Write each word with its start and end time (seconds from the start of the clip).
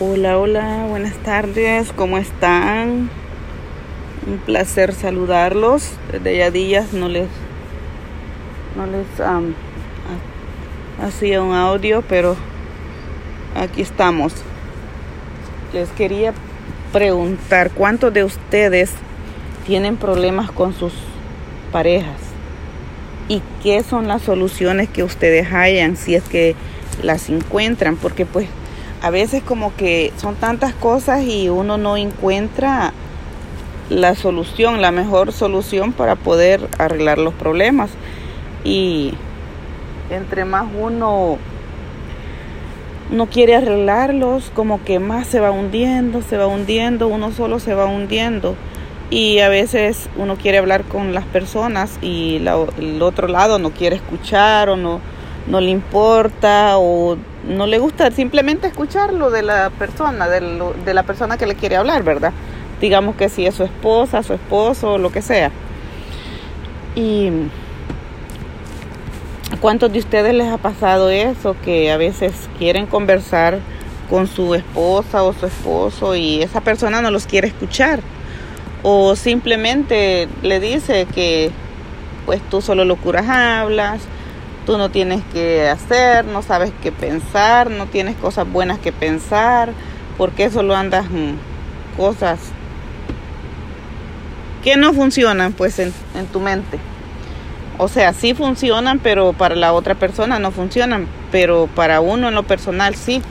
Hola, 0.00 0.38
hola, 0.38 0.86
buenas 0.88 1.16
tardes, 1.24 1.92
¿cómo 1.92 2.18
están? 2.18 3.10
Un 4.28 4.38
placer 4.46 4.92
saludarlos. 4.94 5.90
Desde 6.12 6.36
ya 6.36 6.52
días 6.52 6.92
no 6.92 7.08
les, 7.08 7.26
no 8.76 8.86
les 8.86 9.04
hacía 11.02 11.42
un 11.42 11.52
audio, 11.52 12.04
pero 12.08 12.36
aquí 13.56 13.82
estamos. 13.82 14.34
Les 15.72 15.88
quería 15.88 16.32
preguntar, 16.92 17.72
¿cuántos 17.72 18.14
de 18.14 18.22
ustedes 18.22 18.92
tienen 19.66 19.96
problemas 19.96 20.52
con 20.52 20.74
sus 20.74 20.92
parejas? 21.72 22.20
¿Y 23.26 23.42
qué 23.64 23.82
son 23.82 24.06
las 24.06 24.22
soluciones 24.22 24.88
que 24.88 25.02
ustedes 25.02 25.52
hayan 25.52 25.96
si 25.96 26.14
es 26.14 26.22
que 26.22 26.54
las 27.02 27.28
encuentran? 27.30 27.96
Porque 27.96 28.26
pues 28.26 28.46
a 29.02 29.10
veces 29.10 29.42
como 29.42 29.74
que 29.76 30.12
son 30.16 30.36
tantas 30.36 30.74
cosas 30.74 31.22
y 31.22 31.48
uno 31.48 31.78
no 31.78 31.96
encuentra 31.96 32.92
la 33.90 34.14
solución, 34.14 34.82
la 34.82 34.90
mejor 34.90 35.32
solución 35.32 35.92
para 35.92 36.16
poder 36.16 36.68
arreglar 36.78 37.18
los 37.18 37.34
problemas. 37.34 37.90
Y 38.64 39.14
entre 40.10 40.44
más 40.44 40.66
uno 40.78 41.38
no 43.10 43.26
quiere 43.26 43.56
arreglarlos, 43.56 44.50
como 44.54 44.82
que 44.84 44.98
más 44.98 45.26
se 45.26 45.40
va 45.40 45.50
hundiendo, 45.50 46.22
se 46.22 46.36
va 46.36 46.46
hundiendo, 46.46 47.08
uno 47.08 47.32
solo 47.32 47.58
se 47.58 47.74
va 47.74 47.86
hundiendo. 47.86 48.54
Y 49.10 49.38
a 49.38 49.48
veces 49.48 50.10
uno 50.16 50.36
quiere 50.36 50.58
hablar 50.58 50.84
con 50.84 51.14
las 51.14 51.24
personas 51.24 51.98
y 52.02 52.36
el 52.36 53.00
otro 53.00 53.26
lado 53.26 53.58
no 53.58 53.70
quiere 53.70 53.96
escuchar 53.96 54.68
o 54.68 54.76
no, 54.76 55.00
no 55.46 55.62
le 55.62 55.70
importa 55.70 56.76
o 56.76 57.16
no 57.48 57.66
le 57.66 57.78
gusta 57.78 58.10
simplemente 58.10 58.68
escucharlo 58.68 59.30
de 59.30 59.42
la 59.42 59.70
persona, 59.70 60.28
de, 60.28 60.40
de 60.84 60.94
la 60.94 61.02
persona 61.02 61.36
que 61.36 61.46
le 61.46 61.54
quiere 61.54 61.76
hablar, 61.76 62.02
¿verdad? 62.02 62.32
Digamos 62.80 63.16
que 63.16 63.28
si 63.28 63.46
es 63.46 63.54
su 63.54 63.64
esposa, 63.64 64.22
su 64.22 64.34
esposo, 64.34 64.98
lo 64.98 65.10
que 65.10 65.22
sea. 65.22 65.50
Y 66.94 67.30
¿cuántos 69.60 69.92
de 69.92 69.98
ustedes 69.98 70.34
les 70.34 70.48
ha 70.48 70.58
pasado 70.58 71.10
eso? 71.10 71.56
Que 71.64 71.90
a 71.90 71.96
veces 71.96 72.32
quieren 72.58 72.86
conversar 72.86 73.58
con 74.08 74.26
su 74.26 74.54
esposa 74.54 75.22
o 75.22 75.32
su 75.32 75.46
esposo 75.46 76.16
y 76.16 76.42
esa 76.42 76.60
persona 76.60 77.02
no 77.02 77.10
los 77.10 77.26
quiere 77.26 77.48
escuchar. 77.48 78.00
O 78.82 79.16
simplemente 79.16 80.28
le 80.42 80.60
dice 80.60 81.06
que 81.12 81.50
pues 82.26 82.40
tú 82.48 82.60
solo 82.60 82.84
locuras 82.84 83.28
hablas, 83.28 84.02
Tú 84.68 84.76
no 84.76 84.90
tienes 84.90 85.22
que 85.32 85.66
hacer, 85.66 86.26
no 86.26 86.42
sabes 86.42 86.72
qué 86.82 86.92
pensar, 86.92 87.70
no 87.70 87.86
tienes 87.86 88.16
cosas 88.16 88.46
buenas 88.52 88.78
que 88.78 88.92
pensar, 88.92 89.72
porque 90.18 90.50
solo 90.50 90.76
andas 90.76 91.06
cosas 91.96 92.38
que 94.62 94.76
no 94.76 94.92
funcionan 94.92 95.54
pues 95.54 95.78
en, 95.78 95.90
en 96.14 96.26
tu 96.26 96.40
mente. 96.40 96.78
O 97.78 97.88
sea, 97.88 98.12
sí 98.12 98.34
funcionan, 98.34 98.98
pero 98.98 99.32
para 99.32 99.54
la 99.54 99.72
otra 99.72 99.94
persona 99.94 100.38
no 100.38 100.50
funcionan, 100.50 101.08
pero 101.32 101.66
para 101.74 102.02
uno 102.02 102.28
en 102.28 102.34
lo 102.34 102.42
personal 102.42 102.94
sí. 102.94 103.22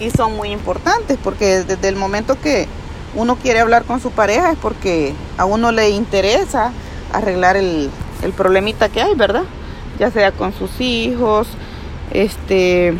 Y 0.00 0.08
son 0.08 0.34
muy 0.36 0.52
importantes 0.52 1.18
porque 1.22 1.64
desde 1.64 1.88
el 1.88 1.96
momento 1.96 2.40
que 2.40 2.66
uno 3.14 3.36
quiere 3.36 3.60
hablar 3.60 3.84
con 3.84 4.00
su 4.00 4.10
pareja 4.10 4.52
es 4.52 4.58
porque 4.58 5.12
a 5.36 5.44
uno 5.44 5.70
le 5.70 5.90
interesa 5.90 6.72
arreglar 7.12 7.58
el, 7.58 7.90
el 8.22 8.32
problemita 8.32 8.88
que 8.88 9.02
hay, 9.02 9.14
¿verdad? 9.14 9.44
Ya 9.98 10.10
sea 10.10 10.32
con 10.32 10.52
sus 10.52 10.80
hijos, 10.80 11.48
este, 12.12 12.94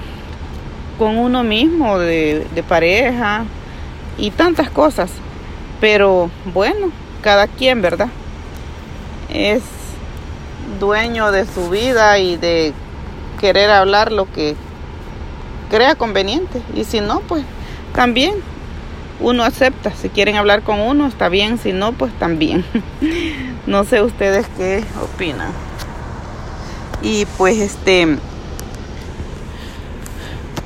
con 0.99 1.19
uno 1.19 1.43
mismo 1.43 1.99
de, 1.99 2.47
de 2.55 2.63
pareja 2.63 3.45
y 4.19 4.31
tantas 4.31 4.71
cosas. 4.71 5.11
Pero 5.81 6.31
bueno, 6.53 6.91
cada 7.23 7.47
quien, 7.47 7.83
¿verdad? 7.83 8.09
Es 9.29 9.63
dueño 10.79 11.33
de 11.33 11.47
su 11.47 11.71
vida 11.71 12.19
y 12.19 12.37
de 12.37 12.73
querer 13.41 13.71
hablar 13.71 14.13
lo 14.13 14.31
que 14.31 14.55
crea 15.71 15.95
conveniente. 15.95 16.63
Y 16.75 16.85
si 16.85 17.01
no, 17.01 17.21
pues 17.21 17.45
también 17.95 18.35
uno 19.21 19.45
acepta. 19.45 19.93
Si 19.93 20.09
quieren 20.09 20.37
hablar 20.37 20.63
con 20.63 20.81
uno, 20.81 21.07
está 21.07 21.29
bien. 21.29 21.59
Si 21.59 21.73
no, 21.73 21.93
pues 21.93 22.13
también. 22.19 22.65
no 23.67 23.85
sé 23.85 24.03
ustedes 24.03 24.47
qué 24.57 24.85
opinan. 25.03 25.51
Y 27.03 27.27
pues 27.37 27.59
este, 27.59 28.17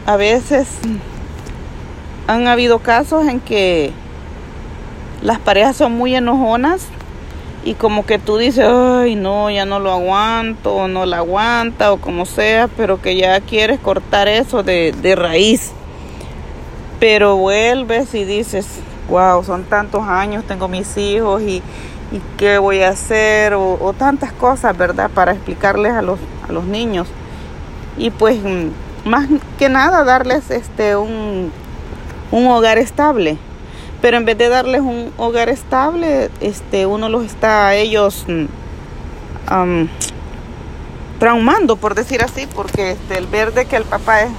a 0.05 0.17
veces 0.17 0.69
han 2.27 2.47
habido 2.47 2.81
casos 2.81 3.27
en 3.27 3.41
que 3.41 3.93
las 5.23 5.39
parejas 5.39 5.77
son 5.77 5.93
muy 5.93 6.15
enojonas 6.15 6.87
y 7.65 7.75
como 7.75 8.05
que 8.05 8.19
tú 8.19 8.37
dices, 8.37 8.67
ay 8.69 9.17
no, 9.17 9.51
ya 9.51 9.65
no 9.65 9.81
lo 9.81 9.91
aguanto, 9.91 10.75
o 10.75 10.89
no 10.89 11.07
la 11.07 11.19
aguanta, 11.19 11.93
o 11.93 11.97
como 11.97 12.27
sea, 12.27 12.69
pero 12.69 13.01
que 13.01 13.17
ya 13.17 13.41
quieres 13.41 13.81
cortar 13.81 14.29
eso 14.29 14.63
de, 14.63 14.95
de 15.03 15.17
raíz. 15.17 15.73
Pero 17.01 17.37
vuelves 17.37 18.15
y 18.15 18.25
dices, 18.25 18.67
wow, 19.09 19.43
son 19.43 19.65
tantos 19.65 20.03
años, 20.03 20.45
tengo 20.45 20.69
mis 20.69 20.97
hijos 20.97 21.43
y, 21.43 21.63
y 22.13 22.21
qué 22.37 22.59
voy 22.59 22.83
a 22.83 22.91
hacer 22.91 23.55
o, 23.55 23.95
tantas 23.99 24.33
cosas, 24.33 24.77
¿verdad? 24.77 25.11
Para 25.11 25.33
explicarles 25.33 25.93
a 25.93 26.03
los, 26.03 26.19
a 26.49 26.53
los 26.53 26.65
niños. 26.65 27.09
Y 27.97 28.11
pues 28.11 28.39
mm, 28.43 29.09
más 29.09 29.29
que 29.59 29.69
nada 29.69 30.05
darles 30.05 30.51
este 30.51 30.97
un, 30.97 31.51
un 32.31 32.47
hogar 32.47 32.79
estable. 32.79 33.39
Pero 34.01 34.19
en 34.19 34.25
vez 34.25 34.39
de 34.39 34.49
darles 34.49 34.83
un 34.83 35.13
hogar 35.17 35.49
estable, 35.49 36.31
este 36.41 36.87
uno 36.87 37.09
los 37.09 37.25
está 37.25 37.69
a 37.69 37.75
ellos 37.75 38.27
um, 38.29 39.89
traumando, 41.19 41.77
por 41.77 41.95
decir 41.95 42.23
así, 42.23 42.47
porque 42.47 42.93
este, 42.93 43.19
el 43.19 43.27
ver 43.27 43.53
de 43.55 43.65
que 43.65 43.77
el 43.77 43.85
papá 43.85 44.23
es 44.23 44.31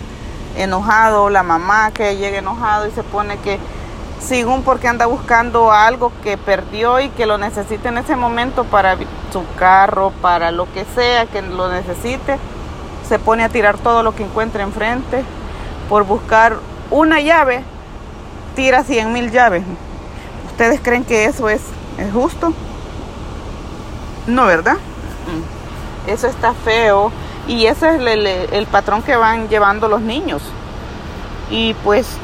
enojado, 0.57 1.29
la 1.29 1.43
mamá 1.43 1.91
que 1.91 2.17
llega 2.17 2.37
enojado 2.37 2.87
y 2.87 2.91
se 2.91 3.03
pone 3.03 3.37
que 3.37 3.59
según 4.19 4.63
porque 4.63 4.87
anda 4.87 5.05
buscando 5.05 5.71
algo 5.71 6.11
que 6.23 6.37
perdió 6.37 6.99
y 6.99 7.09
que 7.09 7.25
lo 7.25 7.37
necesite 7.37 7.87
en 7.89 7.97
ese 7.97 8.15
momento 8.15 8.63
para 8.63 8.97
su 9.31 9.43
carro, 9.57 10.11
para 10.21 10.51
lo 10.51 10.71
que 10.73 10.85
sea 10.95 11.25
que 11.27 11.41
lo 11.41 11.71
necesite, 11.71 12.37
se 13.07 13.19
pone 13.19 13.43
a 13.43 13.49
tirar 13.49 13.77
todo 13.77 14.03
lo 14.03 14.15
que 14.15 14.23
encuentre 14.23 14.63
enfrente. 14.63 15.23
Por 15.87 16.03
buscar 16.03 16.57
una 16.89 17.21
llave, 17.21 17.63
tira 18.55 18.83
cien 18.83 19.13
mil 19.13 19.31
llaves. 19.31 19.63
¿Ustedes 20.51 20.81
creen 20.81 21.05
que 21.05 21.25
eso 21.25 21.47
es, 21.47 21.61
es 21.97 22.11
justo? 22.11 22.51
No, 24.25 24.45
¿verdad? 24.45 24.73
Mm. 24.75 26.09
Eso 26.09 26.27
está 26.27 26.53
feo 26.53 27.11
y 27.47 27.67
ese 27.67 27.95
es 27.95 28.01
el, 28.01 28.27
el 28.27 28.65
patrón 28.67 29.03
que 29.03 29.15
van 29.15 29.47
llevando 29.47 29.87
los 29.87 30.01
niños. 30.01 30.41
Y 31.49 31.73
pues 31.75 32.17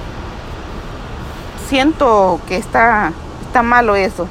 siento 1.68 2.40
que 2.48 2.58
está, 2.58 3.12
está 3.46 3.64
malo 3.64 3.96
eso. 3.96 4.28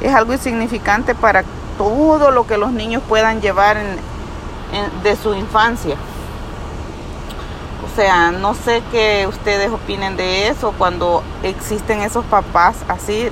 Es 0.00 0.14
algo 0.14 0.32
insignificante 0.32 1.14
para 1.14 1.44
todo 1.76 2.30
lo 2.30 2.46
que 2.46 2.58
los 2.58 2.72
niños 2.72 3.02
puedan 3.08 3.40
llevar 3.40 3.78
de 5.02 5.16
su 5.16 5.34
infancia. 5.34 5.96
O 7.84 7.96
sea, 7.96 8.30
no 8.30 8.54
sé 8.54 8.82
qué 8.92 9.26
ustedes 9.28 9.70
opinen 9.70 10.16
de 10.16 10.48
eso 10.48 10.72
cuando 10.78 11.22
existen 11.42 12.00
esos 12.00 12.24
papás 12.26 12.76
así, 12.86 13.28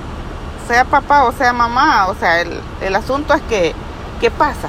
sea 0.67 0.85
papá 0.85 1.25
o 1.25 1.33
sea 1.33 1.53
mamá. 1.53 2.09
O 2.09 2.15
sea, 2.15 2.41
el, 2.41 2.61
el 2.81 2.97
asunto 2.97 3.35
es 3.35 3.43
que, 3.43 3.75
¿qué 4.21 4.31
pasa? 4.31 4.69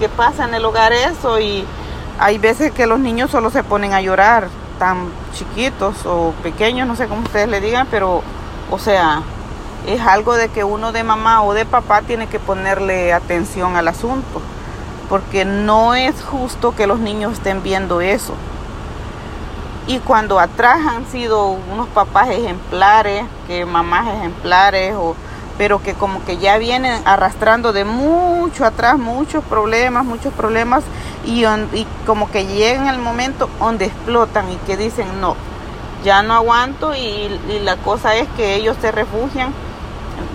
¿Qué 0.00 0.08
pasa 0.08 0.44
en 0.44 0.54
el 0.54 0.64
hogar 0.64 0.92
eso? 0.92 1.38
Y 1.38 1.64
hay 2.18 2.38
veces 2.38 2.72
que 2.72 2.86
los 2.86 2.98
niños 2.98 3.30
solo 3.30 3.50
se 3.50 3.62
ponen 3.62 3.94
a 3.94 4.00
llorar 4.00 4.48
tan 4.78 5.10
chiquitos 5.34 6.06
o 6.06 6.32
pequeños, 6.42 6.86
no 6.86 6.96
sé 6.96 7.08
cómo 7.08 7.22
ustedes 7.22 7.48
le 7.48 7.60
digan, 7.60 7.86
pero, 7.90 8.22
o 8.70 8.78
sea, 8.78 9.22
es 9.86 10.00
algo 10.00 10.34
de 10.34 10.48
que 10.48 10.64
uno 10.64 10.92
de 10.92 11.04
mamá 11.04 11.42
o 11.42 11.54
de 11.54 11.64
papá 11.64 12.02
tiene 12.02 12.26
que 12.26 12.38
ponerle 12.38 13.12
atención 13.12 13.76
al 13.76 13.88
asunto, 13.88 14.40
porque 15.08 15.44
no 15.44 15.94
es 15.94 16.22
justo 16.22 16.74
que 16.74 16.86
los 16.86 16.98
niños 16.98 17.34
estén 17.34 17.62
viendo 17.62 18.00
eso. 18.00 18.34
Y 19.86 20.00
cuando 20.00 20.38
atrás 20.38 20.80
han 20.86 21.06
sido 21.06 21.46
unos 21.48 21.88
papás 21.88 22.28
ejemplares, 22.28 23.24
que 23.46 23.64
mamás 23.64 24.06
ejemplares, 24.08 24.94
o, 24.94 25.16
pero 25.58 25.82
que 25.82 25.94
como 25.94 26.24
que 26.24 26.38
ya 26.38 26.56
vienen 26.56 27.02
arrastrando 27.04 27.72
de 27.72 27.84
mucho 27.84 28.64
atrás 28.64 28.96
muchos 28.96 29.44
problemas, 29.44 30.04
muchos 30.04 30.32
problemas, 30.32 30.84
y, 31.26 31.44
como 32.06 32.30
que 32.30 32.46
llegan 32.46 32.86
el 32.86 32.98
momento 32.98 33.50
donde 33.58 33.86
explotan 33.86 34.50
y 34.50 34.56
que 34.58 34.76
dicen 34.76 35.20
no, 35.20 35.36
ya 36.04 36.22
no 36.22 36.32
aguanto 36.34 36.94
y, 36.94 37.28
la 37.64 37.76
cosa 37.76 38.14
es 38.14 38.28
que 38.36 38.54
ellos 38.54 38.76
se 38.80 38.92
refugian. 38.92 39.52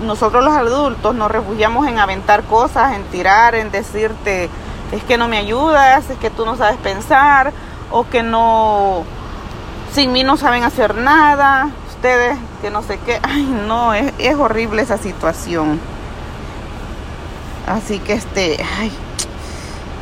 Nosotros 0.05 0.43
los 0.43 0.53
adultos 0.53 1.15
nos 1.15 1.31
refugiamos 1.31 1.87
en 1.87 1.99
aventar 1.99 2.43
cosas, 2.43 2.93
en 2.93 3.03
tirar, 3.05 3.55
en 3.55 3.71
decirte 3.71 4.49
es 4.91 5.03
que 5.03 5.17
no 5.17 5.27
me 5.27 5.37
ayudas, 5.37 6.09
es 6.09 6.17
que 6.19 6.29
tú 6.29 6.45
no 6.45 6.55
sabes 6.55 6.77
pensar 6.77 7.51
o 7.91 8.07
que 8.07 8.21
no 8.21 9.03
sin 9.91 10.11
mí 10.11 10.23
no 10.23 10.37
saben 10.37 10.63
hacer 10.63 10.95
nada, 10.95 11.69
ustedes 12.03 12.37
que 12.61 12.69
no 12.69 12.81
sé 12.83 12.99
qué, 13.05 13.17
ay 13.23 13.45
no, 13.45 13.93
es, 13.93 14.11
es 14.19 14.35
horrible 14.35 14.81
esa 14.81 14.97
situación. 14.97 15.79
Así 17.65 17.99
que 17.99 18.11
este, 18.11 18.57
ay, 18.77 18.91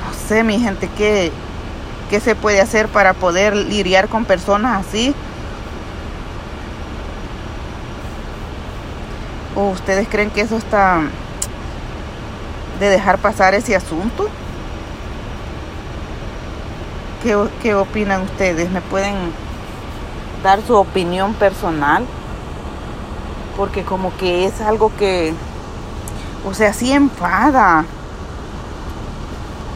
no 0.04 0.28
sé 0.28 0.44
mi 0.44 0.60
gente, 0.60 0.90
¿qué, 0.98 1.32
¿qué 2.10 2.20
se 2.20 2.34
puede 2.34 2.60
hacer 2.60 2.88
para 2.88 3.14
poder 3.14 3.56
lidiar 3.56 4.08
con 4.08 4.26
personas 4.26 4.84
así? 4.84 5.14
¿O 9.56 9.70
ustedes 9.70 10.08
creen 10.08 10.32
que 10.32 10.42
eso 10.42 10.58
está 10.58 11.02
de 12.80 12.90
dejar 12.90 13.20
pasar 13.20 13.54
ese 13.54 13.76
asunto? 13.76 14.28
¿Qué, 17.22 17.38
¿Qué, 17.62 17.76
opinan 17.76 18.24
ustedes? 18.24 18.72
¿Me 18.72 18.82
pueden 18.82 19.14
dar 20.44 20.62
su 20.66 20.76
opinión 20.76 21.34
personal? 21.34 22.06
Porque 23.58 23.84
como 23.84 24.16
que 24.18 24.46
es 24.46 24.62
algo 24.62 24.92
que, 24.98 25.34
o 26.48 26.54
sea, 26.54 26.74
sí 26.74 26.92
enfada. 26.92 27.86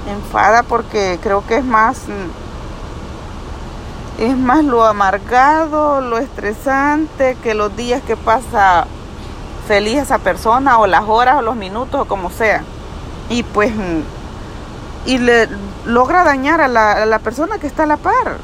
Enfada 0.09 0.63
porque 0.63 1.19
creo 1.21 1.45
que 1.45 1.57
es 1.57 1.65
más, 1.65 2.03
es 4.19 4.38
más 4.38 4.63
lo 4.63 4.85
amargado, 4.85 6.01
lo 6.01 6.17
estresante 6.17 7.35
que 7.44 7.53
los 7.53 7.75
días 7.75 8.01
que 8.03 8.15
pasa 8.15 8.85
feliz 9.68 9.97
esa 9.97 10.19
persona 10.19 10.77
o 10.77 10.88
las 10.88 11.03
horas 11.07 11.38
o 11.38 11.41
los 11.41 11.56
minutos 11.56 12.01
o 12.01 12.06
como 12.06 12.29
sea. 12.29 12.63
Y 13.29 13.44
pues, 13.44 13.73
y 15.06 15.18
le 15.18 15.50
logra 15.85 16.23
dañar 16.23 16.61
a 16.61 16.68
la, 16.68 16.91
a 16.91 17.06
la 17.06 17.19
persona 17.19 17.57
que 17.57 17.68
está 17.68 17.83
a 17.83 17.88
la 17.88 17.97
par. 17.97 18.38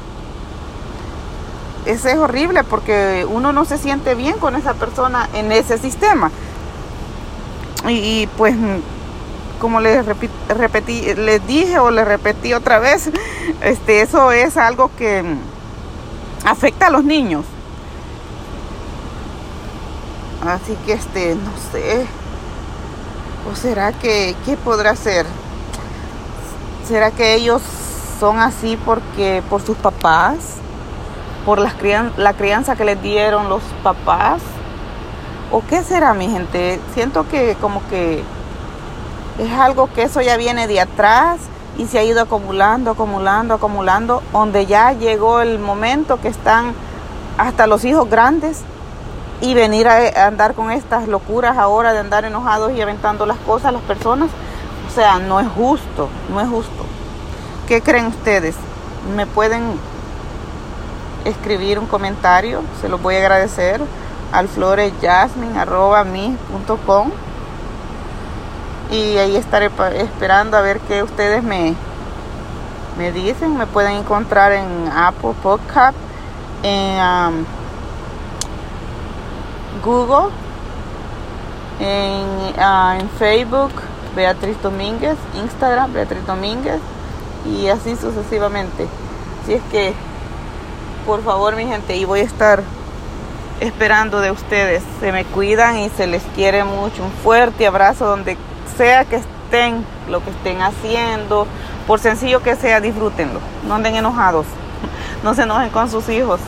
Eso 1.86 2.08
es 2.08 2.16
horrible 2.16 2.62
porque 2.64 3.26
uno 3.28 3.52
no 3.52 3.64
se 3.64 3.78
siente 3.78 4.14
bien 4.14 4.38
con 4.38 4.54
esa 4.54 4.74
persona 4.74 5.28
en 5.34 5.50
ese 5.50 5.78
sistema. 5.78 6.30
Y, 7.88 7.92
y 7.92 8.28
pues, 8.36 8.54
como 9.60 9.80
les 9.80 10.04
repetí, 10.04 11.14
les 11.14 11.46
dije 11.46 11.78
o 11.78 11.90
les 11.90 12.06
repetí 12.06 12.52
otra 12.54 12.78
vez, 12.78 13.10
este, 13.62 14.02
eso 14.02 14.32
es 14.32 14.56
algo 14.56 14.90
que 14.96 15.24
afecta 16.44 16.86
a 16.86 16.90
los 16.90 17.04
niños. 17.04 17.44
Así 20.46 20.76
que 20.84 20.94
este, 20.94 21.36
no 21.36 21.52
sé. 21.70 22.06
¿O 23.50 23.56
será 23.56 23.92
que 23.92 24.34
qué 24.44 24.56
podrá 24.56 24.96
ser? 24.96 25.26
¿Será 26.86 27.10
que 27.10 27.34
ellos 27.34 27.62
son 28.18 28.38
así 28.38 28.76
porque 28.84 29.42
por 29.48 29.62
sus 29.62 29.76
papás? 29.76 30.38
¿Por 31.44 31.58
las 31.58 31.74
crian 31.74 32.12
la 32.16 32.34
crianza 32.34 32.76
que 32.76 32.84
les 32.84 33.02
dieron 33.02 33.48
los 33.48 33.62
papás? 33.82 34.40
¿O 35.50 35.62
qué 35.68 35.82
será, 35.82 36.14
mi 36.14 36.28
gente? 36.28 36.80
Siento 36.94 37.28
que 37.28 37.56
como 37.60 37.82
que 37.88 38.22
es 39.38 39.52
algo 39.52 39.88
que 39.92 40.04
eso 40.04 40.20
ya 40.20 40.36
viene 40.36 40.66
de 40.66 40.80
atrás 40.80 41.40
y 41.78 41.86
se 41.86 41.98
ha 41.98 42.04
ido 42.04 42.22
acumulando, 42.22 42.92
acumulando, 42.92 43.54
acumulando, 43.54 44.22
donde 44.32 44.66
ya 44.66 44.92
llegó 44.92 45.40
el 45.40 45.58
momento 45.58 46.20
que 46.20 46.28
están 46.28 46.74
hasta 47.38 47.66
los 47.66 47.84
hijos 47.84 48.08
grandes 48.08 48.62
y 49.40 49.54
venir 49.54 49.88
a, 49.88 50.26
andar 50.26 50.54
con 50.54 50.70
estas 50.70 51.08
locuras 51.08 51.58
ahora 51.58 51.92
de 51.92 51.98
andar 51.98 52.24
enojados 52.24 52.72
y 52.72 52.80
aventando 52.80 53.26
las 53.26 53.38
cosas 53.38 53.66
a 53.66 53.72
las 53.72 53.82
personas, 53.82 54.30
o 54.88 54.94
sea, 54.94 55.18
no 55.18 55.40
es 55.40 55.48
justo, 55.48 56.08
no 56.32 56.40
es 56.40 56.48
justo. 56.48 56.84
¿Qué 57.66 57.80
creen 57.80 58.06
ustedes? 58.06 58.54
¿Me 59.16 59.26
pueden 59.26 59.78
escribir 61.24 61.78
un 61.78 61.86
comentario? 61.86 62.62
Se 62.80 62.88
los 62.88 63.00
voy 63.02 63.16
a 63.16 63.18
agradecer 63.18 63.82
al 64.32 64.48
floresjasmin.com 64.48 67.10
y 68.90 69.16
ahí 69.16 69.36
estaré 69.36 69.70
esperando 69.96 70.56
a 70.56 70.60
ver 70.60 70.80
qué 70.80 71.02
ustedes 71.02 71.42
me, 71.42 71.74
me 72.98 73.12
dicen. 73.12 73.56
Me 73.56 73.66
pueden 73.66 73.96
encontrar 73.96 74.52
en 74.52 74.90
Apple 74.94 75.32
Podcast, 75.42 75.96
en... 76.62 77.00
Um, 77.00 77.46
Google, 79.82 80.30
ah, 82.58 82.96
en, 83.00 83.08
Facebook 83.18 83.72
Beatriz 84.14 84.62
Domínguez, 84.62 85.16
Instagram 85.34 85.92
Beatriz 85.92 86.24
Domínguez 86.24 86.80
y 87.44 87.66
así 87.66 87.96
sucesivamente. 87.96 88.86
Así 89.42 89.54
es 89.54 89.62
que, 89.72 89.92
por 91.06 91.22
favor 91.22 91.56
mi 91.56 91.66
gente, 91.66 91.96
y 91.96 92.04
voy 92.04 92.20
a 92.20 92.24
estar 92.24 92.62
esperando 93.60 94.20
de 94.20 94.30
ustedes. 94.30 94.82
Se 95.00 95.12
me 95.12 95.24
cuidan 95.24 95.78
y 95.78 95.88
se 95.90 96.06
les 96.06 96.22
quiere 96.34 96.64
mucho. 96.64 97.04
Un 97.04 97.12
fuerte 97.22 97.66
abrazo 97.66 98.06
donde 98.06 98.36
sea 98.76 99.04
que 99.04 99.16
estén, 99.16 99.84
lo 100.08 100.22
que 100.22 100.30
estén 100.30 100.60
haciendo. 100.62 101.46
Por 101.86 102.00
sencillo 102.00 102.42
que 102.42 102.56
sea, 102.56 102.80
disfrútenlo. 102.80 103.40
No 103.66 103.74
anden 103.74 103.96
enojados. 103.96 104.46
No 105.22 105.34
se 105.34 105.42
enojen 105.42 105.70
con 105.70 105.88
sus 105.88 106.08
hijos. 106.08 106.40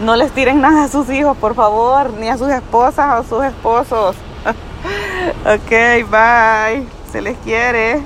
No 0.00 0.16
les 0.16 0.32
tiren 0.32 0.60
nada 0.60 0.84
a 0.84 0.88
sus 0.88 1.08
hijos, 1.08 1.36
por 1.36 1.54
favor, 1.54 2.10
ni 2.14 2.28
a 2.28 2.36
sus 2.36 2.48
esposas 2.48 3.20
o 3.20 3.28
sus 3.28 3.44
esposos. 3.44 4.16
ok, 5.44 6.10
bye. 6.10 6.84
Se 7.12 7.20
les 7.20 7.38
quiere. 7.38 8.02